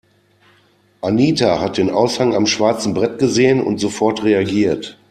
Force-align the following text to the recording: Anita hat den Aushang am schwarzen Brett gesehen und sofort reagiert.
Anita 1.01 1.59
hat 1.59 1.77
den 1.77 1.91
Aushang 1.91 2.33
am 2.33 2.47
schwarzen 2.47 2.95
Brett 2.95 3.19
gesehen 3.19 3.61
und 3.61 3.77
sofort 3.79 4.23
reagiert. 4.23 4.97